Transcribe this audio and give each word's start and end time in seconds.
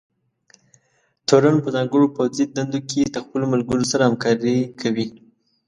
تورن 1.27 1.55
په 1.63 1.69
ځانګړو 1.75 2.13
پوځي 2.15 2.45
دندو 2.55 2.79
کې 2.89 3.01
د 3.13 3.15
خپلو 3.25 3.45
ملګرو 3.53 3.89
سره 3.91 4.03
همکارۍ 4.09 4.59
کوي. 4.81 5.07